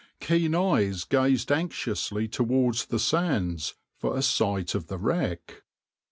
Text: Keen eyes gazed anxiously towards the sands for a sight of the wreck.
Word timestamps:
Keen 0.19 0.55
eyes 0.55 1.03
gazed 1.03 1.51
anxiously 1.51 2.27
towards 2.27 2.87
the 2.87 2.97
sands 2.97 3.75
for 3.99 4.17
a 4.17 4.23
sight 4.23 4.73
of 4.73 4.87
the 4.87 4.97
wreck. 4.97 5.61